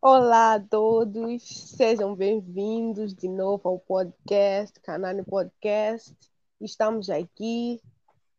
Olá 0.00 0.54
a 0.54 0.60
todos, 0.60 1.42
sejam 1.42 2.14
bem-vindos 2.14 3.14
de 3.14 3.28
novo 3.28 3.68
ao 3.68 3.78
podcast, 3.78 4.80
Canane 4.80 5.22
Podcast. 5.22 6.16
Estamos 6.58 7.10
aqui 7.10 7.78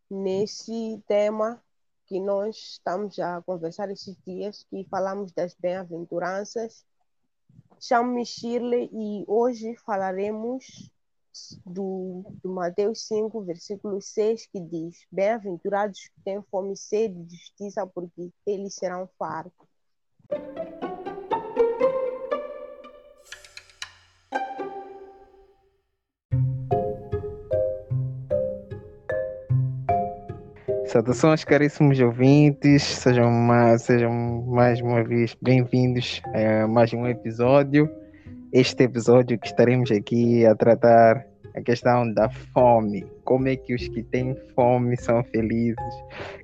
nesse 0.10 1.00
tema 1.08 1.62
que 2.08 2.20
nós 2.20 2.56
estamos 2.56 3.20
a 3.20 3.42
conversar 3.42 3.92
esses 3.92 4.16
dias, 4.26 4.66
que 4.70 4.86
falamos 4.86 5.32
das 5.34 5.54
bem-aventuranças. 5.56 6.86
Chamo-me 7.80 8.26
Shirley 8.26 8.90
e 8.92 9.26
hoje 9.28 9.76
falaremos 9.86 10.90
do, 11.66 12.24
do 12.42 12.50
Mateus 12.50 13.06
5, 13.08 13.42
versículo 13.44 14.02
6, 14.02 14.48
que 14.48 14.60
diz: 14.60 15.06
Bem-aventurados 15.12 16.08
que 16.08 16.22
têm 16.24 16.42
fome 16.50 16.74
e 16.74 16.78
sede 16.78 17.24
de 17.24 17.36
justiça, 17.36 17.86
porque 17.86 18.32
eles 18.46 18.74
serão 18.74 19.08
fartos. 19.20 19.68
Saudações, 30.88 31.44
caríssimos 31.44 32.00
ouvintes, 32.00 32.82
sejam 32.82 33.30
mais, 33.30 33.82
sejam 33.82 34.42
mais 34.48 34.80
uma 34.80 35.04
vez 35.04 35.36
bem-vindos 35.42 36.22
a 36.34 36.66
mais 36.66 36.94
um 36.94 37.06
episódio. 37.06 37.90
Este 38.54 38.84
episódio 38.84 39.38
que 39.38 39.48
estaremos 39.48 39.92
aqui 39.92 40.46
a 40.46 40.56
tratar 40.56 41.26
a 41.54 41.62
questão 41.62 42.10
da 42.14 42.30
fome, 42.30 43.06
como 43.26 43.50
é 43.50 43.58
que 43.58 43.76
os 43.76 43.86
que 43.90 44.02
têm 44.02 44.34
fome 44.56 44.96
são 44.96 45.22
felizes. 45.26 45.78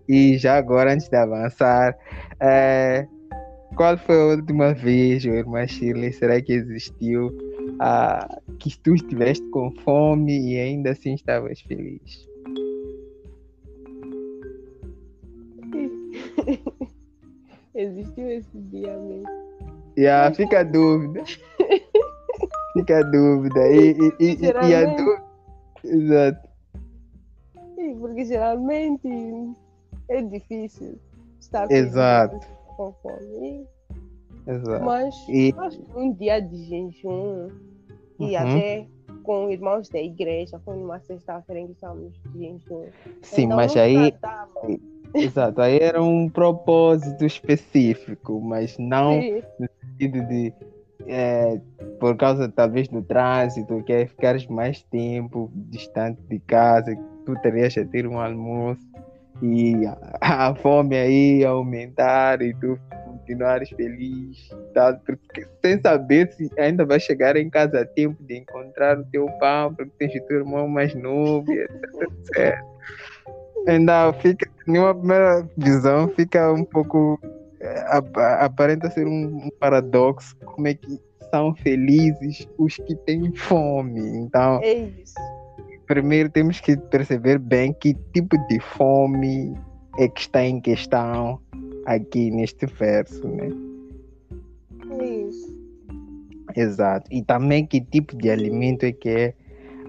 E 0.09 0.37
já 0.37 0.57
agora, 0.57 0.93
antes 0.93 1.07
de 1.07 1.15
avançar, 1.15 1.97
é, 2.41 3.07
qual 3.77 3.97
foi 3.97 4.19
a 4.19 4.25
última 4.35 4.73
vez, 4.73 5.23
irmã 5.23 5.65
Shirley, 5.65 6.11
será 6.11 6.41
que 6.41 6.51
existiu 6.51 7.31
ah, 7.79 8.27
que 8.59 8.77
tu 8.79 8.93
estiveste 8.93 9.49
com 9.51 9.71
fome 9.85 10.51
e 10.51 10.59
ainda 10.59 10.91
assim 10.91 11.13
estavas 11.13 11.61
feliz? 11.61 12.32
Existiu 17.75 18.29
esse 18.29 18.57
dia 18.71 18.95
mesmo. 18.97 19.27
Yeah, 19.97 20.33
fica 20.35 20.59
a 20.59 20.63
dúvida. 20.63 21.23
fica 22.73 22.99
a 22.99 23.03
dúvida. 23.03 23.67
E, 23.67 23.91
e, 23.91 24.13
e, 24.19 24.37
e 24.41 24.75
a 24.75 24.85
dúvida. 24.95 25.23
Exato. 25.83 26.49
Sim, 27.75 27.99
porque 27.99 28.25
geralmente 28.25 29.07
é 30.09 30.21
difícil 30.21 30.99
estar 31.39 31.69
Exato. 31.71 32.39
com 32.77 32.93
fome. 33.01 33.65
Exato. 34.47 34.83
Mas 34.85 35.15
E- 35.29 35.53
acho 35.57 35.79
que 35.81 35.97
um 35.97 36.13
dia 36.13 36.39
de 36.39 36.57
jejum 36.65 37.49
e 38.19 38.35
Uhum. 38.35 38.37
até 38.37 38.87
com 39.23 39.49
irmãos 39.49 39.87
da 39.89 39.99
igreja, 39.99 40.59
foi 40.65 40.75
numa 40.75 40.99
sexta-feira 40.99 41.61
em 41.61 41.67
que 41.67 41.71
estamos 41.73 42.13
de 42.33 42.39
jejum. 42.39 42.85
Sim, 43.21 43.43
Então, 43.45 43.55
mas 43.57 43.75
aí. 43.77 44.11
tratava- 44.11 44.67
Exato, 45.13 45.61
aí 45.61 45.79
era 45.79 46.01
um 46.01 46.29
propósito 46.29 47.25
específico, 47.25 48.41
mas 48.41 48.77
não 48.77 49.21
Sim, 49.21 49.43
no 49.59 49.69
sentido 49.79 50.27
de. 50.27 50.53
é, 51.07 51.59
por 51.99 52.17
causa 52.17 52.49
talvez 52.49 52.87
do 52.87 53.01
trânsito, 53.01 53.83
que 53.83 53.93
é 53.93 54.05
ficares 54.07 54.47
mais 54.47 54.81
tempo 54.83 55.51
distante 55.53 56.21
de 56.29 56.39
casa, 56.39 56.97
tu 57.25 57.35
terias 57.41 57.77
a 57.77 57.85
ter 57.85 58.07
um 58.07 58.19
almoço 58.19 58.81
e 59.41 59.85
a, 59.85 59.97
a 60.49 60.55
fome 60.55 60.95
aí 60.97 61.45
aumentar 61.45 62.41
e 62.41 62.53
tu 62.55 62.79
continuares 63.23 63.69
feliz, 63.69 64.49
tal, 64.73 64.97
porque, 64.99 65.47
sem 65.63 65.79
saber 65.81 66.31
se 66.33 66.49
ainda 66.57 66.85
vai 66.85 66.99
chegar 66.99 67.35
em 67.37 67.49
casa 67.49 67.81
a 67.81 67.85
tempo 67.85 68.21
de 68.23 68.37
encontrar 68.37 68.99
o 68.99 69.05
teu 69.05 69.27
pão, 69.39 69.73
porque 69.73 69.91
tens 69.97 70.15
o 70.15 70.27
teu 70.27 70.39
irmão 70.39 70.67
mais 70.67 70.93
novo, 70.93 71.49
etc, 71.53 71.71
etc. 72.01 72.73
Ainda 73.67 74.11
fica, 74.13 74.49
numa 74.67 74.93
primeira 74.93 75.47
visão, 75.57 76.07
fica 76.09 76.51
um 76.51 76.63
pouco 76.65 77.19
é, 77.61 77.79
ap- 77.87 78.17
aparenta 78.17 78.89
ser 78.89 79.07
um, 79.07 79.45
um 79.45 79.49
paradoxo 79.59 80.35
como 80.45 80.67
é 80.67 80.73
que 80.73 80.99
são 81.31 81.55
felizes 81.55 82.47
os 82.57 82.75
que 82.75 82.95
têm 83.05 83.33
fome. 83.35 84.01
Então, 84.17 84.59
é 84.61 84.73
isso. 84.73 85.15
primeiro 85.87 86.29
temos 86.29 86.59
que 86.59 86.75
perceber 86.77 87.39
bem 87.39 87.73
que 87.73 87.93
tipo 88.13 88.37
de 88.47 88.59
fome 88.59 89.57
é 89.97 90.07
que 90.07 90.21
está 90.21 90.43
em 90.43 90.59
questão 90.59 91.39
aqui 91.85 92.31
neste 92.31 92.65
verso, 92.65 93.27
né? 93.27 93.49
É 94.99 95.05
isso. 95.05 95.53
Exato. 96.55 97.07
E 97.11 97.23
também 97.23 97.65
que 97.65 97.79
tipo 97.81 98.15
de 98.17 98.29
alimento 98.29 98.83
é 98.83 98.91
que 98.91 99.09
é 99.09 99.33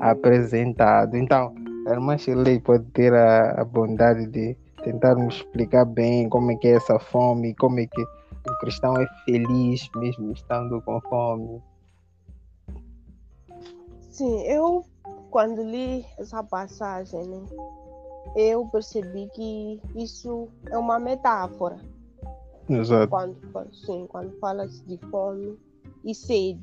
apresentado. 0.00 1.16
Então, 1.16 1.54
a 1.86 1.90
irmã 1.90 2.16
Shirley 2.16 2.60
pode 2.60 2.84
ter 2.92 3.12
a, 3.12 3.60
a 3.60 3.64
bondade 3.64 4.26
de 4.26 4.56
tentar 4.82 5.14
me 5.14 5.28
explicar 5.28 5.84
bem 5.84 6.28
como 6.28 6.50
é 6.52 6.56
que 6.56 6.68
é 6.68 6.72
essa 6.72 6.98
fome, 6.98 7.54
como 7.54 7.80
é 7.80 7.86
que 7.86 8.02
o 8.02 8.58
cristão 8.60 8.96
é 8.98 9.06
feliz 9.24 9.88
mesmo 9.96 10.32
estando 10.32 10.80
com 10.82 11.00
fome. 11.02 11.62
Sim, 14.10 14.42
eu 14.42 14.84
quando 15.30 15.62
li 15.62 16.04
essa 16.18 16.42
passagem, 16.42 17.26
né, 17.26 17.42
eu 18.36 18.66
percebi 18.66 19.28
que 19.34 19.80
isso 19.96 20.48
é 20.70 20.78
uma 20.78 20.98
metáfora. 20.98 21.78
Exato. 22.68 23.08
Quando, 23.08 23.36
sim, 23.72 24.06
quando 24.08 24.38
fala-se 24.38 24.82
de 24.86 24.96
fome 25.10 25.58
e 26.04 26.14
sede. 26.14 26.62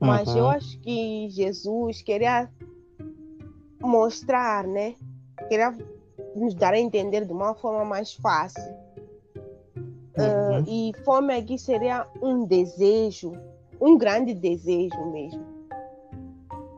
Mas 0.00 0.34
eu 0.34 0.44
Uhum. 0.44 0.50
acho 0.50 0.78
que 0.80 1.28
Jesus 1.30 2.02
queria 2.02 2.50
mostrar, 3.86 4.66
né? 4.66 4.94
Queria 5.48 5.72
nos 6.34 6.54
dar 6.54 6.74
a 6.74 6.78
entender 6.78 7.24
de 7.24 7.32
uma 7.32 7.54
forma 7.54 7.84
mais 7.84 8.14
fácil. 8.14 8.62
Ah, 10.18 10.60
Uhum. 10.60 10.64
e 10.66 10.92
fome 11.04 11.34
aqui 11.34 11.58
seria 11.58 12.06
um 12.22 12.44
desejo, 12.46 13.32
um 13.80 13.98
grande 13.98 14.32
desejo 14.34 15.04
mesmo, 15.12 15.44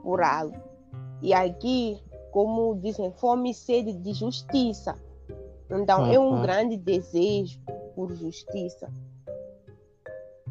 por 0.03 0.21
algo. 0.23 0.57
E 1.23 1.33
aqui, 1.33 2.03
como 2.33 2.75
dizem, 2.81 3.13
fome 3.13 3.51
e 3.51 3.55
sede 3.55 3.93
de 3.93 4.13
justiça. 4.13 4.97
Então, 5.71 6.05
é 6.07 6.19
um 6.19 6.35
Uhum. 6.35 6.41
grande 6.41 6.77
desejo 6.77 7.61
por 7.95 8.13
justiça. 8.15 8.91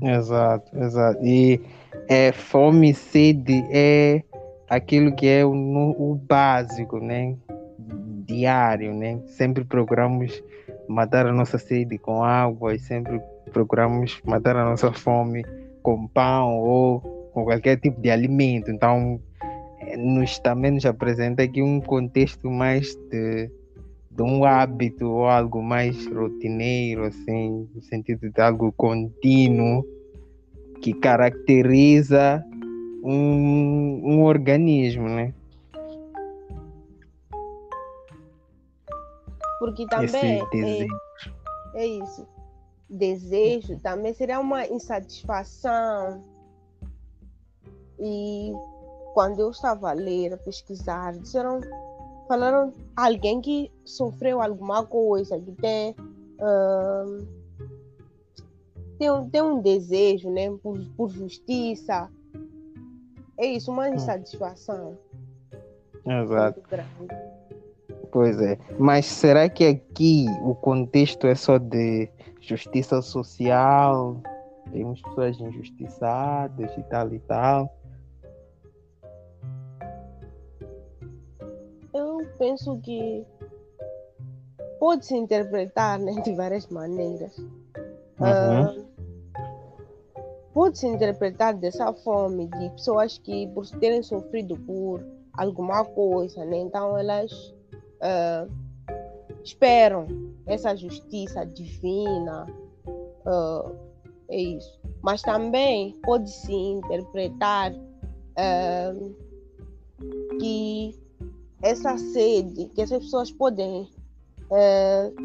Exato, 0.01 0.77
exato. 0.77 1.25
E 1.25 1.59
é, 2.07 2.31
fome 2.31 2.91
e 2.91 2.93
sede 2.93 3.65
é 3.71 4.23
aquilo 4.69 5.15
que 5.15 5.27
é 5.27 5.45
o, 5.45 5.51
o 5.51 6.15
básico, 6.15 6.99
né? 6.99 7.35
Diário, 8.25 8.93
né? 8.93 9.19
Sempre 9.27 9.63
procuramos 9.63 10.43
matar 10.87 11.25
a 11.27 11.33
nossa 11.33 11.57
sede 11.57 11.97
com 11.97 12.23
água 12.23 12.75
e 12.75 12.79
sempre 12.79 13.21
procuramos 13.51 14.21
matar 14.25 14.55
a 14.55 14.65
nossa 14.65 14.91
fome 14.91 15.45
com 15.81 16.07
pão 16.07 16.57
ou 16.59 16.99
com 17.33 17.45
qualquer 17.45 17.77
tipo 17.77 18.01
de 18.01 18.09
alimento. 18.09 18.69
Então, 18.69 19.19
eh, 19.79 19.95
nos, 19.95 20.39
também 20.39 20.71
nos 20.71 20.85
apresenta 20.85 21.43
aqui 21.43 21.61
um 21.61 21.79
contexto 21.79 22.49
mais 22.49 22.95
de, 23.09 23.49
de 24.11 24.21
um 24.21 24.43
hábito 24.43 25.07
ou 25.07 25.25
algo 25.27 25.61
mais 25.61 26.05
rotineiro, 26.07 27.05
assim, 27.05 27.67
no 27.73 27.81
sentido 27.81 28.29
de 28.29 28.41
algo 28.41 28.73
contínuo 28.73 29.85
que 30.81 30.93
caracteriza 30.93 32.43
um, 33.03 34.01
um 34.03 34.23
organismo, 34.23 35.07
né? 35.07 35.33
Porque 39.59 39.85
também 39.87 40.39
é, 41.73 41.81
é 41.83 41.85
isso. 41.87 42.27
Desejo 42.89 43.79
também 43.79 44.13
seria 44.13 44.39
uma 44.39 44.65
insatisfação. 44.67 46.23
E 47.99 48.53
quando 49.13 49.39
eu 49.39 49.49
estava 49.49 49.89
a 49.89 49.93
ler, 49.93 50.33
a 50.33 50.37
pesquisar, 50.37 51.17
disseram, 51.17 51.59
falaram 52.27 52.71
alguém 52.95 53.41
que 53.41 53.71
sofreu 53.83 54.41
alguma 54.41 54.85
coisa, 54.85 55.39
que 55.39 55.51
tem, 55.53 55.95
tem, 58.99 59.09
um- 59.11 59.29
tem 59.29 59.41
um 59.41 59.59
desejo 59.59 60.29
né, 60.29 60.51
por, 60.61 60.79
por 60.95 61.09
justiça. 61.09 62.09
É 63.37 63.45
isso, 63.45 63.71
uma 63.71 63.89
insatisfação 63.89 64.97
Exato. 66.05 66.61
Pois 68.11 68.39
é. 68.41 68.57
Mas 68.79 69.05
será 69.05 69.49
que 69.49 69.65
aqui 69.65 70.25
o 70.41 70.55
contexto 70.55 71.27
é 71.27 71.35
só 71.35 71.57
de 71.57 72.09
justiça 72.39 73.01
social 73.01 74.21
temos 74.71 75.01
pessoas 75.01 75.39
injustiçadas 75.39 76.77
e 76.77 76.83
tal 76.83 77.13
e 77.13 77.19
tal. 77.19 77.77
Eu 81.93 82.27
penso 82.37 82.77
que 82.81 83.25
pode 84.79 85.05
se 85.05 85.15
interpretar 85.15 85.99
né, 85.99 86.13
de 86.21 86.33
várias 86.35 86.67
maneiras. 86.67 87.37
Uhum. 88.19 88.76
Uh, 88.76 88.76
pode 90.67 90.79
se 90.79 90.87
interpretar 90.87 91.53
dessa 91.53 91.93
forma 91.93 92.45
de 92.45 92.69
pessoas 92.71 93.17
que 93.17 93.47
por 93.47 93.65
terem 93.79 94.03
sofrido 94.03 94.57
por 94.57 95.01
alguma 95.33 95.85
coisa, 95.85 96.43
né? 96.43 96.57
então 96.57 96.97
elas 96.97 97.31
uh, 98.01 98.51
esperam 99.45 100.05
essa 100.45 100.75
justiça 100.75 101.45
divina, 101.45 102.45
uh, 102.85 103.73
é 104.27 104.41
isso. 104.41 104.77
Mas 105.01 105.21
também 105.21 105.95
pode 106.03 106.29
se 106.29 106.51
interpretar 106.51 107.71
uh, 107.71 109.15
que 110.37 110.99
essa 111.63 111.97
sede, 111.97 112.65
que 112.75 112.81
essas 112.81 113.05
pessoas 113.05 113.31
podem 113.31 113.89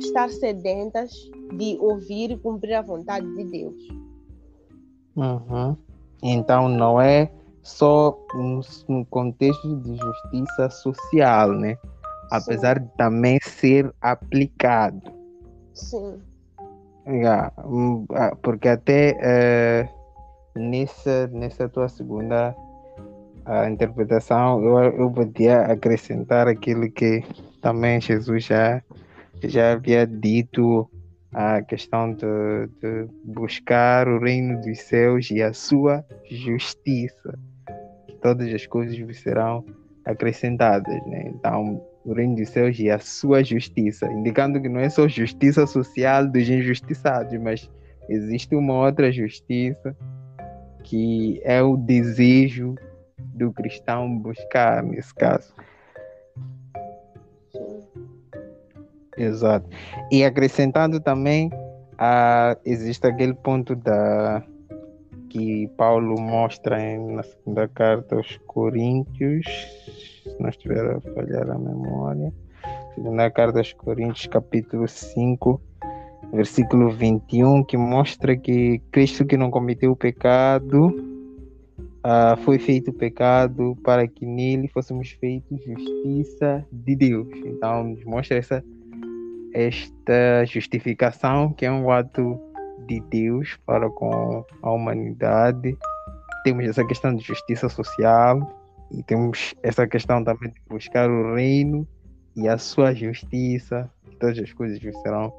estar 0.00 0.28
sedentas 0.30 1.12
de 1.56 1.76
ouvir 1.78 2.32
e 2.32 2.36
cumprir 2.36 2.74
a 2.74 2.82
vontade 2.82 3.26
de 3.36 3.44
Deus. 3.44 4.01
Uhum. 5.16 5.76
Então 6.22 6.68
não 6.68 7.00
é 7.00 7.30
só 7.62 8.16
no, 8.88 9.04
contexto 9.06 9.76
de 9.80 9.96
justiça 9.96 10.70
social, 10.70 11.52
né? 11.52 11.76
Apesar 12.30 12.78
Sim. 12.78 12.84
de 12.84 12.96
também 12.96 13.38
ser 13.42 13.92
aplicado. 14.00 15.02
Sim. 15.74 16.20
Yeah, 17.06 17.52
porque 18.42 18.68
até 18.68 19.88
uh, 20.54 20.58
nessa, 20.58 21.26
nessa 21.28 21.68
tua 21.68 21.88
segunda 21.88 22.54
uh, 23.44 23.68
interpretação 23.68 24.62
eu, 24.62 24.78
eu 24.78 25.10
podia 25.10 25.62
acrescentar 25.62 26.46
aquilo 26.46 26.88
que 26.90 27.24
também 27.60 28.00
Jesus 28.00 28.44
já, 28.44 28.80
já 29.42 29.72
havia 29.72 30.06
dito 30.06 30.88
a 31.32 31.62
questão 31.62 32.12
de, 32.12 32.26
de, 32.80 33.08
buscar 33.24 34.06
o 34.06 34.20
reino 34.20 34.60
dos 34.60 34.78
céus 34.80 35.30
e 35.30 35.42
a 35.42 35.52
sua 35.52 36.04
justiça. 36.30 37.38
Que 38.06 38.14
todas 38.16 38.52
as 38.52 38.66
coisas 38.66 38.98
vos 38.98 39.18
serão 39.18 39.64
acrescentadas. 40.04 40.94
Né? 41.06 41.32
Então, 41.34 41.82
o 42.04 42.12
reino 42.12 42.36
dos 42.36 42.48
céus 42.50 42.78
e 42.78 42.90
a 42.90 42.98
sua 42.98 43.42
justiça, 43.42 44.10
indicando 44.12 44.60
que 44.60 44.68
não 44.68 44.80
é 44.80 44.90
só 44.90 45.08
justiça 45.08 45.66
social 45.66 46.26
dos 46.26 46.48
injustiçados, 46.48 47.40
mas 47.40 47.70
existe 48.08 48.54
uma 48.54 48.74
outra 48.74 49.10
justiça 49.10 49.96
que 50.82 51.40
é 51.44 51.62
o 51.62 51.76
desejo 51.76 52.74
do 53.18 53.52
cristão 53.52 54.18
buscar, 54.18 54.82
nesse 54.82 55.14
caso. 55.14 55.54
Exato. 59.22 59.68
E 60.10 60.24
acrescentando 60.24 61.00
também, 61.00 61.48
uh, 61.48 62.58
existe 62.64 63.06
aquele 63.06 63.34
ponto 63.34 63.76
da 63.76 64.42
que 65.28 65.66
Paulo 65.78 66.20
mostra 66.20 66.78
em, 66.78 67.14
na 67.14 67.22
segunda 67.22 67.66
carta 67.66 68.16
aos 68.16 68.38
Coríntios, 68.46 69.46
se 70.22 70.36
não 70.38 70.50
estiver 70.50 70.84
a 70.84 71.00
falhar 71.00 71.50
a 71.50 71.58
memória, 71.58 72.30
segunda 72.94 73.30
carta 73.30 73.58
aos 73.58 73.72
Coríntios, 73.72 74.26
capítulo 74.26 74.86
5, 74.86 75.58
versículo 76.34 76.90
21, 76.90 77.64
que 77.64 77.78
mostra 77.78 78.36
que 78.36 78.82
Cristo 78.90 79.24
que 79.24 79.38
não 79.38 79.50
cometeu 79.50 79.92
o 79.92 79.96
pecado 79.96 80.88
uh, 82.04 82.36
foi 82.44 82.58
feito 82.58 82.92
pecado 82.92 83.76
para 83.82 84.06
que 84.06 84.26
nele 84.26 84.68
fôssemos 84.68 85.10
feitos 85.12 85.62
justiça 85.64 86.66
de 86.70 86.94
Deus. 86.94 87.28
Então, 87.44 87.84
nos 87.84 88.04
mostra 88.04 88.36
essa 88.36 88.62
esta 89.52 90.44
justificação, 90.46 91.52
que 91.52 91.66
é 91.66 91.70
um 91.70 91.90
ato 91.90 92.38
de 92.86 93.00
Deus 93.00 93.58
para 93.66 93.88
com 93.90 94.44
a 94.62 94.70
humanidade. 94.70 95.76
Temos 96.44 96.66
essa 96.66 96.84
questão 96.84 97.14
de 97.14 97.24
justiça 97.24 97.68
social 97.68 98.40
e 98.90 99.02
temos 99.02 99.54
essa 99.62 99.86
questão 99.86 100.24
também 100.24 100.50
de 100.50 100.60
buscar 100.68 101.08
o 101.08 101.34
reino 101.34 101.86
e 102.36 102.48
a 102.48 102.58
sua 102.58 102.94
justiça. 102.94 103.90
Todas 104.18 104.38
as 104.38 104.52
coisas 104.52 104.80
serão 105.02 105.32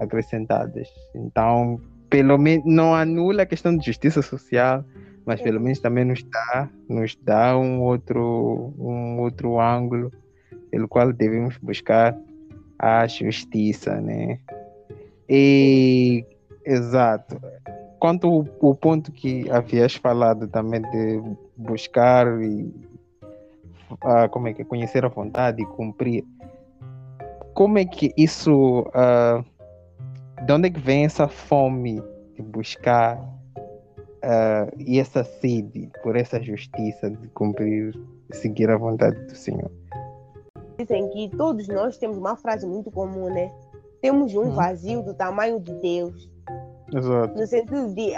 acrescentadas. 0.00 0.88
Então, 1.14 1.80
pelo 2.10 2.38
menos 2.38 2.64
não 2.66 2.94
anula 2.94 3.42
a 3.42 3.46
questão 3.46 3.76
de 3.76 3.84
justiça 3.84 4.22
social, 4.22 4.84
mas 5.24 5.40
pelo 5.40 5.60
menos 5.60 5.78
também 5.78 6.04
nos 6.04 6.22
dá, 6.22 6.68
nos 6.88 7.16
dá 7.22 7.56
um 7.56 7.82
outro, 7.82 8.72
um 8.78 9.20
outro 9.20 9.60
ângulo 9.60 10.10
pelo 10.70 10.88
qual 10.88 11.12
devemos 11.12 11.56
buscar 11.58 12.16
a 12.78 13.06
justiça, 13.06 14.00
né? 14.00 14.38
E 15.28 16.24
exato. 16.64 17.40
Quanto 17.98 18.28
o, 18.28 18.70
o 18.70 18.74
ponto 18.74 19.10
que 19.10 19.50
havias 19.50 19.94
falado 19.94 20.46
também 20.46 20.80
de 20.82 21.20
buscar 21.56 22.40
e 22.40 22.72
uh, 23.90 24.28
como 24.30 24.48
é 24.48 24.54
que 24.54 24.64
conhecer 24.64 25.04
a 25.04 25.08
vontade 25.08 25.62
e 25.62 25.66
cumprir, 25.66 26.24
como 27.54 27.78
é 27.78 27.84
que 27.84 28.12
isso 28.16 28.82
uh, 28.82 29.44
de 30.46 30.52
onde 30.52 30.68
é 30.68 30.70
que 30.70 30.80
vem 30.80 31.04
essa 31.04 31.26
fome 31.26 32.00
de 32.36 32.42
buscar 32.42 33.18
uh, 33.18 34.72
e 34.78 35.00
essa 35.00 35.24
sede 35.24 35.90
por 36.02 36.16
essa 36.16 36.40
justiça 36.40 37.10
de 37.10 37.28
cumprir, 37.28 37.98
seguir 38.30 38.70
a 38.70 38.76
vontade 38.76 39.18
do 39.24 39.34
Senhor? 39.34 39.70
Dizem 40.78 41.08
que 41.10 41.28
todos 41.36 41.66
nós 41.66 41.98
temos 41.98 42.16
uma 42.16 42.36
frase 42.36 42.66
muito 42.66 42.90
comum, 42.90 43.28
né? 43.28 43.50
Temos 44.00 44.32
um 44.34 44.42
uhum. 44.42 44.50
vazio 44.52 45.02
do 45.02 45.12
tamanho 45.12 45.58
de 45.58 45.72
Deus. 45.74 46.30
Exato. 46.94 47.36
No 47.36 47.46
sentido 47.46 47.92
de 47.94 48.12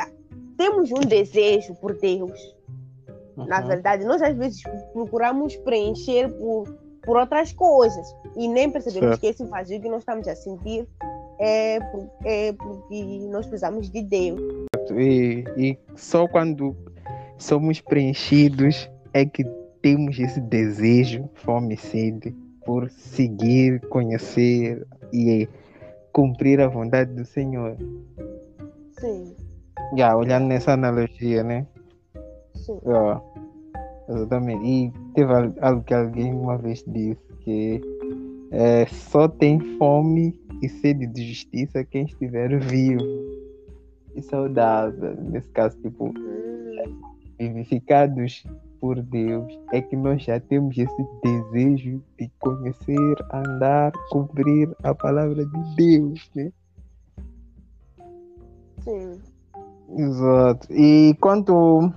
temos 0.58 0.92
um 0.92 1.00
desejo 1.00 1.74
por 1.76 1.98
Deus. 1.98 2.38
Uhum. 3.36 3.46
Na 3.46 3.62
verdade, 3.62 4.04
nós 4.04 4.20
às 4.20 4.36
vezes 4.36 4.62
procuramos 4.92 5.56
preencher 5.56 6.30
por, 6.34 6.68
por 7.02 7.16
outras 7.16 7.52
coisas 7.52 8.14
e 8.36 8.46
nem 8.46 8.70
percebemos 8.70 9.08
certo. 9.08 9.20
que 9.20 9.26
esse 9.28 9.44
vazio 9.44 9.80
que 9.80 9.88
nós 9.88 10.00
estamos 10.00 10.28
a 10.28 10.36
sentir 10.36 10.86
é, 11.38 11.80
por, 11.80 12.10
é 12.26 12.52
porque 12.52 13.26
nós 13.30 13.46
precisamos 13.46 13.90
de 13.90 14.02
Deus. 14.02 14.40
E, 14.94 15.44
e 15.56 15.78
só 15.96 16.28
quando 16.28 16.76
somos 17.38 17.80
preenchidos 17.80 18.90
é 19.14 19.24
que 19.24 19.44
temos 19.80 20.18
esse 20.18 20.42
desejo, 20.42 21.26
fome 21.36 21.72
e 21.72 21.78
sede 21.78 22.36
por 22.70 22.88
seguir, 22.88 23.80
conhecer 23.88 24.86
e 25.12 25.48
cumprir 26.12 26.60
a 26.60 26.68
vontade 26.68 27.12
do 27.12 27.24
Senhor. 27.24 27.76
Sim. 28.92 29.34
Já, 29.98 30.16
olhando 30.16 30.46
nessa 30.46 30.74
analogia, 30.74 31.42
né? 31.42 31.66
Sim. 32.54 32.78
Yeah, 32.86 33.20
exatamente. 34.08 34.64
E 34.64 34.92
teve 35.14 35.32
algo 35.60 35.82
que 35.82 35.92
alguém 35.92 36.32
uma 36.32 36.58
vez 36.58 36.84
disse 36.86 37.20
que 37.40 37.80
é, 38.52 38.86
só 38.86 39.26
tem 39.26 39.58
fome 39.76 40.38
e 40.62 40.68
sede 40.68 41.08
de 41.08 41.24
justiça 41.26 41.82
quem 41.82 42.04
estiver 42.04 42.56
vivo 42.60 43.02
e 44.14 44.22
saudável. 44.22 45.16
Nesse 45.22 45.48
caso, 45.48 45.76
tipo, 45.82 46.10
hum. 46.16 47.02
vivificados 47.36 48.44
por 48.80 49.00
Deus 49.02 49.58
é 49.72 49.80
que 49.80 49.94
nós 49.94 50.22
já 50.22 50.40
temos 50.40 50.76
esse 50.76 51.06
desejo 51.22 52.02
de 52.18 52.30
conhecer, 52.40 53.14
andar, 53.32 53.92
cumprir 54.10 54.74
a 54.82 54.94
palavra 54.94 55.44
de 55.44 55.74
Deus, 55.76 56.30
né? 56.34 56.52
Sim. 58.82 59.20
Exato. 59.96 60.72
E 60.72 61.14
quanto 61.20 61.92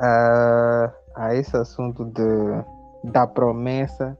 a, 0.00 0.92
a 1.14 1.34
esse 1.34 1.56
assunto 1.56 2.04
de, 2.04 3.10
da 3.10 3.26
promessa 3.26 4.18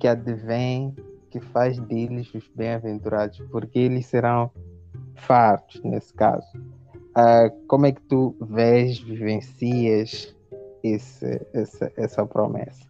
que 0.00 0.08
advém, 0.08 0.94
que 1.30 1.40
faz 1.40 1.78
deles 1.78 2.34
os 2.34 2.48
bem-aventurados, 2.54 3.40
porque 3.50 3.78
eles 3.78 4.06
serão 4.06 4.50
fartos 5.14 5.80
nesse 5.84 6.12
caso. 6.12 6.46
Uh, 7.16 7.66
como 7.66 7.86
é 7.86 7.92
que 7.92 8.02
tu 8.02 8.34
vês, 8.40 8.98
vivencias 8.98 10.35
esse, 10.92 11.46
essa, 11.52 11.92
essa 11.96 12.26
promessa. 12.26 12.86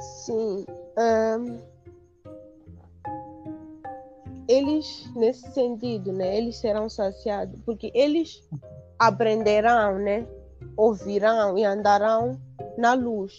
Sim. 0.00 0.66
Um, 0.98 1.58
eles, 4.48 5.10
nesse 5.14 5.50
sentido, 5.52 6.12
né, 6.12 6.36
eles 6.36 6.56
serão 6.56 6.88
saciados, 6.88 7.58
porque 7.64 7.90
eles 7.94 8.48
aprenderão, 8.98 9.98
né, 9.98 10.26
ouvirão 10.76 11.58
e 11.58 11.64
andarão 11.64 12.38
na 12.78 12.94
luz. 12.94 13.36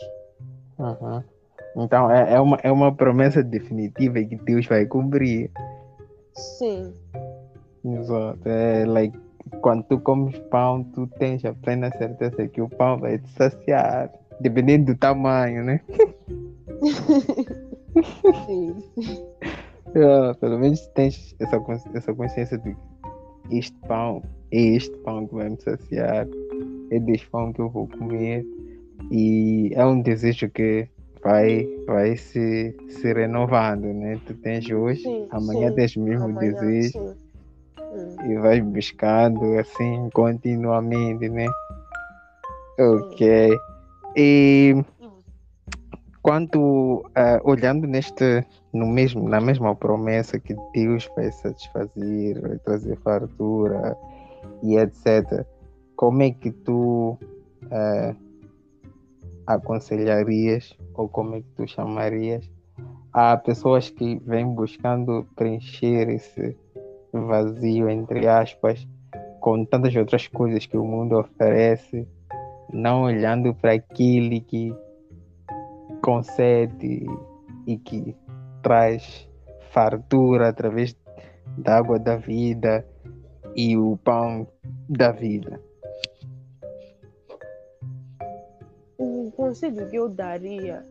Uhum. 0.78 1.24
Então, 1.78 2.10
é, 2.12 2.34
é, 2.34 2.40
uma, 2.40 2.58
é 2.64 2.72
uma 2.72 2.94
promessa 2.94 3.44
definitiva 3.44 4.16
que 4.24 4.36
Deus 4.36 4.66
vai 4.66 4.86
cumprir. 4.86 5.52
Sim. 6.34 6.94
Exato. 7.86 8.40
É 8.46 8.86
like, 8.86 9.18
quando 9.62 9.84
tu 9.84 10.00
comes 10.00 10.38
pão, 10.50 10.84
tu 10.84 11.08
tens 11.20 11.44
a 11.46 11.54
plena 11.54 11.90
certeza 11.98 12.48
que 12.48 12.62
o 12.62 12.70
pão 12.70 12.98
vai 12.98 13.18
te 13.18 13.30
saciar, 13.30 14.12
dependendo 14.40 14.94
do 14.94 14.98
tamanho, 14.98 15.64
né? 15.64 15.82
Sim. 18.46 18.76
É, 19.96 20.34
pelo 20.36 20.60
menos 20.60 20.86
tens 20.88 21.36
essa, 21.40 21.58
essa 21.94 22.14
consciência 22.14 22.58
de 22.58 22.74
que 22.74 23.58
este 23.58 23.78
pão 23.88 24.22
é 24.52 24.60
este 24.60 24.96
pão 25.00 25.26
que 25.28 25.36
vai 25.36 25.50
me 25.50 25.62
saciar, 25.62 26.28
é 26.92 27.00
deste 27.00 27.30
pão 27.30 27.54
que 27.54 27.62
eu 27.62 27.70
vou 27.70 27.88
comer. 27.88 28.46
E 29.12 29.72
é 29.74 29.86
um 29.86 30.02
desejo 30.02 30.50
que 30.50 30.88
vai, 31.24 31.68
vai 31.86 32.18
se, 32.18 32.76
se 32.90 33.14
renovando, 33.14 33.86
né? 33.94 34.20
Tu 34.26 34.34
tens 34.36 34.70
hoje, 34.70 35.02
Sim, 35.02 35.28
amanhã 35.32 35.70
sim. 35.70 35.76
tens 35.76 35.96
o 35.96 36.02
mesmo 36.02 36.26
Amanhã, 36.26 36.54
desejo 36.54 36.92
sim. 36.92 37.14
E 38.26 38.36
vai 38.38 38.62
buscando 38.62 39.58
assim 39.60 40.10
continuamente, 40.14 41.30
né? 41.30 41.48
Ok. 42.80 43.58
E 44.16 44.84
quanto 46.22 47.04
ah, 47.16 47.40
olhando 47.44 47.88
neste 47.88 48.46
no 48.74 48.86
mesmo 48.86 49.28
na 49.28 49.40
mesma 49.40 49.76
promessa 49.76 50.40
que 50.40 50.56
Deus 50.74 51.10
vai 51.16 51.32
satisfazer, 51.32 52.42
vai 52.42 52.58
trazer 52.60 52.98
fartura 52.98 53.98
e 54.62 54.78
etc. 54.78 55.46
Como 55.96 56.22
é 56.22 56.32
que 56.32 56.52
tu 56.52 57.18
ah, 57.72 58.16
aconselharias 59.48 60.78
ou 60.94 61.08
como 61.08 61.36
é 61.36 61.42
que 61.42 61.50
tu 61.56 61.68
chamarias 61.68 62.50
a 63.14 63.36
pessoas 63.38 63.90
que 63.90 64.22
vêm 64.26 64.46
buscando 64.54 65.26
preencher 65.36 66.10
esse 66.10 66.56
vazio 67.12 67.90
entre 67.90 68.28
aspas 68.28 68.88
com 69.40 69.64
tantas 69.64 69.96
outras 69.96 70.28
coisas 70.28 70.66
que 70.66 70.78
o 70.78 70.84
mundo 70.84 71.18
oferece, 71.18 72.08
não 72.72 73.04
olhando 73.04 73.54
para 73.54 73.74
aquele 73.74 74.42
que 74.42 74.76
concede 76.02 77.06
e 77.66 77.78
que 77.78 78.16
traz 78.62 79.30
fartura 79.72 80.50
através 80.50 80.96
da 81.58 81.78
água 81.78 81.98
da 81.98 82.18
vida 82.18 82.86
e 83.56 83.78
o 83.78 83.98
pão 83.98 84.48
da 84.90 85.12
vida. 85.12 85.62
O 88.98 89.32
conselho 89.36 89.88
que 89.90 89.96
eu 89.96 90.10
daria, 90.10 90.86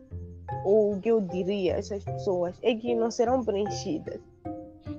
ou 0.65 0.99
que 0.99 1.09
eu 1.09 1.21
diria 1.21 1.75
a 1.75 1.77
essas 1.77 2.03
pessoas, 2.03 2.57
é 2.61 2.73
que 2.73 2.95
não 2.95 3.11
serão 3.11 3.43
preenchidas. 3.43 4.19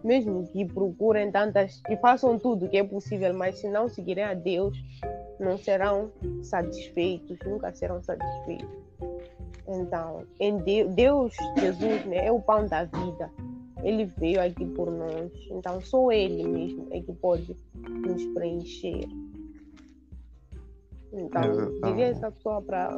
Mesmo 0.04 0.46
que 0.48 0.64
procurem 0.64 1.30
tantas 1.30 1.82
e 1.88 1.96
façam 1.96 2.38
tudo 2.38 2.66
o 2.66 2.68
que 2.68 2.78
é 2.78 2.84
possível, 2.84 3.34
mas 3.34 3.58
se 3.58 3.68
não 3.68 3.88
seguirem 3.88 4.24
a 4.24 4.34
Deus, 4.34 4.76
não 5.38 5.56
serão 5.58 6.10
satisfeitos, 6.42 7.38
nunca 7.44 7.72
serão 7.74 8.02
satisfeitos. 8.02 8.68
Então, 9.68 10.24
em 10.40 10.56
Deus, 10.58 10.94
Deus, 10.94 11.36
Jesus, 11.58 12.04
né, 12.06 12.26
é 12.26 12.32
o 12.32 12.40
pão 12.40 12.66
da 12.66 12.84
vida. 12.84 13.30
Ele 13.82 14.06
veio 14.06 14.40
aqui 14.40 14.64
por 14.66 14.90
nós. 14.90 15.30
Então, 15.50 15.80
só 15.80 16.10
Ele 16.10 16.46
mesmo 16.46 16.88
é 16.90 17.00
que 17.00 17.12
pode 17.12 17.54
nos 17.74 18.24
preencher. 18.26 19.06
Então, 21.12 21.42
diria 21.84 22.06
essa 22.06 22.30
pessoa 22.30 22.60
para 22.62 22.96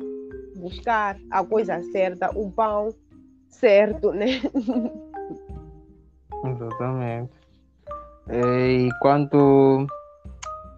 buscar 0.56 1.18
a 1.30 1.44
coisa 1.44 1.82
certa, 1.92 2.30
o 2.38 2.50
pão 2.50 2.88
certo, 3.48 4.12
né? 4.12 4.40
Exatamente. 6.44 7.32
E 8.28 8.88
quanto 9.00 9.86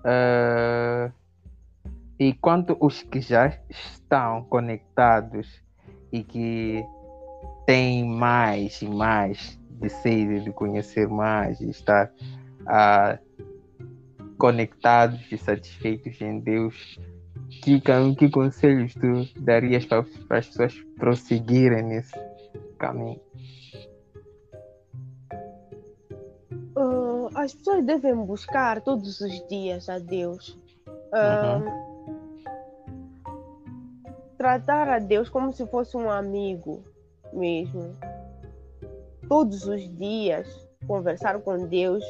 eh, 0.05 1.11
e 2.19 2.33
quanto 2.35 2.77
os 2.81 3.03
que 3.03 3.21
já 3.21 3.53
estão 3.69 4.45
conectados 4.45 5.63
e 6.13 6.23
que 6.23 6.85
têm 7.67 8.05
mais 8.05 8.81
e 8.81 8.89
mais 8.89 9.59
de 9.71 9.89
sede 9.89 10.45
de 10.45 10.53
conhecer 10.53 11.09
mais 11.09 11.61
e 11.61 11.69
estar 11.71 12.13
ah, 12.67 13.19
conectados 14.39 15.21
e 15.33 15.37
satisfeitos 15.37 16.21
em 16.21 16.39
Deus, 16.39 17.01
que, 17.63 17.81
que 17.81 18.31
conselhos 18.31 18.95
tu 18.95 19.29
darias 19.41 19.85
para, 19.85 20.05
para 20.29 20.39
as 20.39 20.47
pessoas 20.47 20.75
prosseguirem 20.97 21.83
nesse 21.83 22.15
caminho? 22.79 23.21
As 27.43 27.55
pessoas 27.55 27.85
devem 27.85 28.15
buscar 28.15 28.81
todos 28.83 29.21
os 29.21 29.49
dias 29.49 29.89
a 29.89 29.99
Deus. 29.99 30.59
Ah, 31.13 31.61
Tratar 34.39 34.89
a 34.89 34.99
Deus 34.99 35.29
como 35.29 35.53
se 35.53 35.67
fosse 35.67 35.97
um 35.97 36.09
amigo 36.09 36.85
mesmo. 37.33 37.97
Todos 39.29 39.67
os 39.67 39.81
dias 39.99 40.49
conversar 40.87 41.41
com 41.41 41.67
Deus 41.67 42.05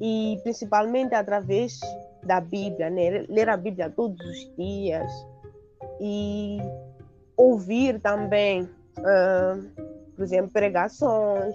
e 0.00 0.38
principalmente 0.42 1.14
através 1.14 1.78
da 2.22 2.40
Bíblia, 2.40 2.88
né? 2.90 3.24
ler 3.28 3.48
a 3.48 3.56
Bíblia 3.56 3.90
todos 3.90 4.20
os 4.24 4.56
dias 4.56 5.10
e 6.00 6.58
ouvir 7.36 8.00
também, 8.00 8.68
ah, 8.98 9.58
por 10.14 10.22
exemplo, 10.22 10.50
pregações, 10.52 11.54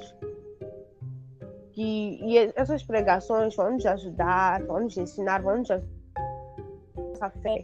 que 1.73 2.19
e 2.23 2.37
essas 2.55 2.83
pregações 2.83 3.55
vão 3.55 3.73
nos 3.73 3.85
ajudar, 3.85 4.63
vão 4.63 4.81
nos 4.81 4.97
ensinar, 4.97 5.41
vão 5.41 5.59
nos 5.59 5.71
ajudar 5.71 5.89
a 7.21 7.29
fé. 7.29 7.63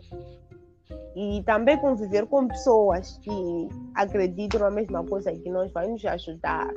E 1.16 1.42
também 1.44 1.78
conviver 1.78 2.28
com 2.28 2.48
pessoas 2.48 3.18
que 3.24 3.68
acreditam 3.96 4.60
na 4.62 4.70
mesma 4.70 5.04
coisa 5.04 5.32
que 5.32 5.50
nós 5.50 5.72
vai 5.72 5.88
nos 5.88 6.06
ajudar 6.06 6.68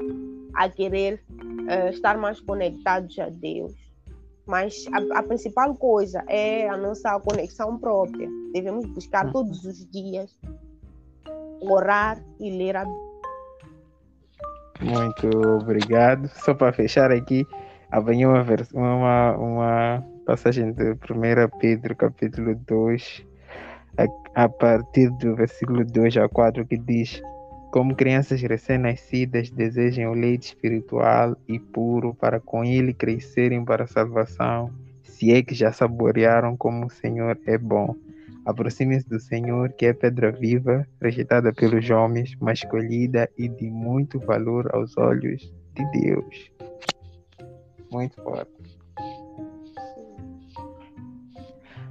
a 0.55 0.69
querer 0.69 1.23
eh, 1.69 1.91
estar 1.91 2.17
mais 2.17 2.41
conectados 2.41 3.19
a 3.19 3.29
Deus. 3.29 3.75
Mas 4.47 4.87
a, 4.93 5.19
a 5.19 5.23
principal 5.23 5.75
coisa 5.77 6.25
é 6.27 6.69
a 6.69 6.77
nossa 6.77 7.21
conexão 7.21 7.79
própria. 7.79 8.29
Devemos 8.53 8.87
buscar 8.87 9.27
Uhum. 9.27 9.33
todos 9.33 9.65
os 9.65 9.87
dias 9.91 10.35
orar 11.61 12.19
e 12.41 12.51
ler 12.51 12.77
a 12.77 12.87
Muito 14.83 15.29
obrigado. 15.29 16.29
Só 16.29 16.55
para 16.55 16.73
fechar 16.73 17.11
aqui, 17.13 17.47
apanhei 17.91 18.25
uma, 18.25 18.43
uma, 18.73 19.37
uma 19.37 20.07
passagem 20.25 20.73
de 20.73 20.93
1 20.93 20.97
Pedro, 21.61 21.95
capítulo 21.95 22.55
2, 22.67 23.27
a, 23.99 24.45
a 24.45 24.49
partir 24.49 25.11
do 25.19 25.37
versículo 25.37 25.85
2 25.85 26.17
a 26.17 26.29
4, 26.29 26.67
que 26.67 26.79
diz: 26.79 27.21
Como 27.71 27.95
crianças 27.95 28.41
recém-nascidas 28.41 29.51
desejam 29.51 30.13
o 30.13 30.15
leite 30.15 30.47
espiritual 30.49 31.37
e 31.47 31.59
puro 31.59 32.15
para 32.15 32.41
com 32.41 32.65
ele 32.65 32.95
crescerem 32.95 33.63
para 33.63 33.85
a 33.85 33.89
salvação, 33.89 34.71
se 35.03 35.31
é 35.31 35.43
que 35.43 35.55
já 35.55 35.71
saborearam 35.73 36.57
como 36.57 36.87
o 36.87 36.91
Senhor 36.91 37.39
é 37.47 37.59
bom. 37.59 37.95
Aproxime-se 38.47 39.09
do 39.09 39.21
Senhor, 39.21 39.73
que 39.73 39.87
é 39.87 39.93
pedra 39.93 40.33
viva, 40.33 40.87
rejeitada 41.01 41.53
pelos 41.53 41.89
homens, 41.91 42.37
mas 42.41 42.61
escolhida 42.61 43.29
e 43.37 43.49
de 43.49 43.71
muito 43.71 44.19
valor 44.19 44.69
aos 44.75 44.97
olhos 44.97 45.53
de 45.75 46.01
Deus. 46.01 46.51
Muito 47.93 48.21
forte. 48.23 48.81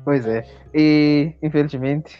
Pois 0.03 0.25
é. 0.25 0.43
E, 0.73 1.33
infelizmente, 1.43 2.17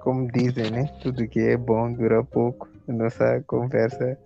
como 0.00 0.30
dizem, 0.30 0.70
né? 0.70 0.90
Tudo 1.02 1.26
que 1.28 1.40
é 1.40 1.56
bom 1.56 1.92
dura 1.92 2.22
pouco. 2.24 2.68
A 2.88 2.92
nossa 2.92 3.42
conversa 3.46 4.18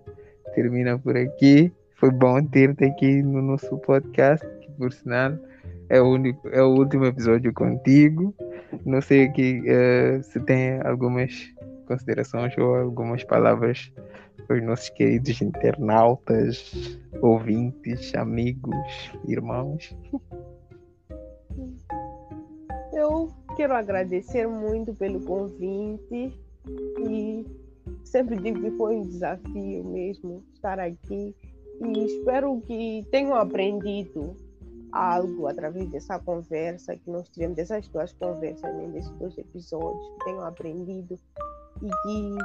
termina 0.54 0.98
por 0.98 1.16
aqui. 1.16 1.72
Foi 1.96 2.10
bom 2.10 2.42
ter-te 2.44 2.84
aqui 2.84 3.22
no 3.22 3.40
nosso 3.42 3.76
podcast, 3.78 4.44
que 4.60 4.70
por 4.72 4.92
sinal 4.92 5.32
é 5.88 6.00
o, 6.00 6.06
único, 6.06 6.48
é 6.48 6.62
o 6.62 6.74
último 6.74 7.04
episódio 7.04 7.52
contigo. 7.52 8.34
Não 8.84 9.00
sei 9.00 9.24
aqui 9.24 9.62
eh, 9.66 10.20
se 10.22 10.40
tem 10.40 10.80
algumas 10.82 11.32
considerações 11.86 12.56
ou 12.58 12.74
algumas 12.74 13.22
palavras 13.24 13.92
para 14.46 14.56
os 14.56 14.62
nossos 14.62 14.88
queridos 14.90 15.40
internautas, 15.40 16.98
ouvintes, 17.20 18.14
amigos, 18.14 18.76
irmãos. 19.26 19.96
Eu 22.92 23.28
quero 23.56 23.74
agradecer 23.74 24.46
muito 24.46 24.94
pelo 24.94 25.20
convite 25.20 26.32
e 27.08 27.46
sempre 28.04 28.36
digo 28.36 28.60
que 28.60 28.70
foi 28.72 28.96
um 28.96 29.02
desafio 29.02 29.84
mesmo 29.84 30.42
estar 30.54 30.78
aqui 30.78 31.34
e 31.82 32.04
espero 32.04 32.60
que 32.66 33.04
tenham 33.10 33.34
aprendido 33.34 34.36
algo 34.94 35.48
através 35.48 35.88
dessa 35.90 36.18
conversa 36.20 36.96
que 36.96 37.10
nós 37.10 37.28
tivemos, 37.28 37.56
dessas 37.56 37.88
duas 37.88 38.12
conversas, 38.12 38.72
né, 38.76 38.86
desses 38.88 39.10
dois 39.12 39.36
episódios, 39.36 40.08
que 40.10 40.24
tenham 40.24 40.40
aprendido 40.42 41.18
e 41.82 41.88
que 41.88 42.38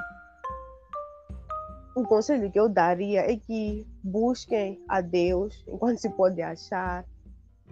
o 1.95 2.03
conselho 2.03 2.51
que 2.51 2.59
eu 2.59 2.67
daria 2.67 3.31
é 3.31 3.37
que 3.37 3.85
busquem 4.03 4.83
a 4.87 4.99
Deus 4.99 5.63
enquanto 5.69 5.99
se 5.99 6.09
pode 6.09 6.41
achar 6.41 7.05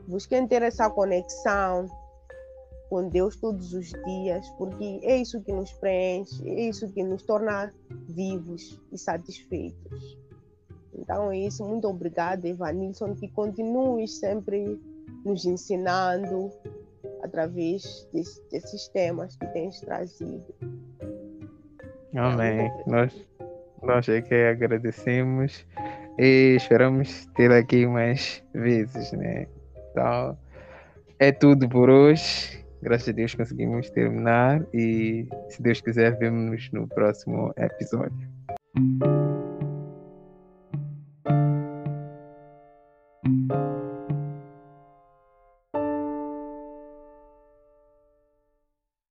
busquem 0.08 0.48
ter 0.48 0.62
essa 0.62 0.90
conexão 0.90 1.90
com 2.88 3.10
Deus 3.10 3.36
todos 3.36 3.74
os 3.74 3.88
dias, 4.06 4.48
porque 4.52 5.02
é 5.04 5.18
isso 5.18 5.42
que 5.42 5.52
nos 5.52 5.74
preenche, 5.74 6.48
é 6.48 6.70
isso 6.70 6.88
que 6.94 7.04
nos 7.04 7.24
torna 7.24 7.74
vivos 8.08 8.80
e 8.92 8.98
satisfeitos. 8.98 10.27
Então 11.08 11.32
é 11.32 11.38
isso. 11.38 11.64
Muito 11.64 11.88
obrigada, 11.88 12.46
Evanilson, 12.46 13.16
que 13.16 13.30
continues 13.30 14.20
sempre 14.20 14.78
nos 15.24 15.46
ensinando 15.46 16.52
através 17.24 18.06
desse, 18.12 18.42
desses 18.52 18.90
temas 18.90 19.38
que 19.38 19.48
tens 19.48 19.80
trazido. 19.80 20.44
Amém. 22.14 22.70
Nós, 22.86 23.14
nós 23.82 24.10
é 24.10 24.22
que 24.22 24.36
agradecemos 24.36 25.66
e 26.20 26.56
esperamos 26.58 27.26
ter 27.28 27.54
aqui 27.54 27.88
mais 27.88 28.44
vezes, 28.54 29.14
né? 29.14 29.48
Então, 29.92 30.38
é 31.20 31.32
tudo 31.32 31.70
por 31.70 31.90
hoje. 31.90 32.66
Graças 32.82 33.08
a 33.08 33.12
Deus 33.14 33.34
conseguimos 33.34 33.90
terminar 33.90 34.62
e, 34.74 35.26
se 35.48 35.62
Deus 35.62 35.80
quiser, 35.80 36.18
vemos 36.18 36.70
no 36.74 36.86
próximo 36.86 37.54
episódio. 37.58 38.28